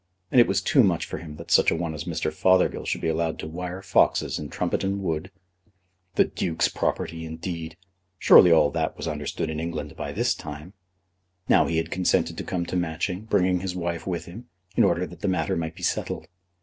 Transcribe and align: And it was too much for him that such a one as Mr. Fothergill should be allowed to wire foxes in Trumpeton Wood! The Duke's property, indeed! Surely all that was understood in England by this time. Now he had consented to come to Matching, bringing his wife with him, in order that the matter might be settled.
And 0.31 0.41
it 0.41 0.47
was 0.47 0.61
too 0.63 0.81
much 0.81 1.05
for 1.05 1.19
him 1.19 1.35
that 1.35 1.51
such 1.51 1.69
a 1.69 1.75
one 1.75 1.93
as 1.93 2.05
Mr. 2.05 2.33
Fothergill 2.33 2.85
should 2.85 3.01
be 3.01 3.07
allowed 3.07 3.37
to 3.37 3.47
wire 3.47 3.83
foxes 3.83 4.39
in 4.39 4.49
Trumpeton 4.49 4.97
Wood! 4.99 5.29
The 6.15 6.25
Duke's 6.25 6.69
property, 6.69 7.23
indeed! 7.23 7.77
Surely 8.17 8.51
all 8.51 8.71
that 8.71 8.97
was 8.97 9.07
understood 9.07 9.51
in 9.51 9.59
England 9.59 9.95
by 9.95 10.11
this 10.11 10.33
time. 10.33 10.73
Now 11.47 11.67
he 11.67 11.77
had 11.77 11.91
consented 11.91 12.35
to 12.39 12.43
come 12.43 12.65
to 12.65 12.75
Matching, 12.75 13.25
bringing 13.25 13.59
his 13.59 13.75
wife 13.75 14.07
with 14.07 14.25
him, 14.25 14.47
in 14.75 14.83
order 14.83 15.05
that 15.05 15.19
the 15.19 15.27
matter 15.27 15.55
might 15.55 15.75
be 15.75 15.83
settled. 15.83 16.27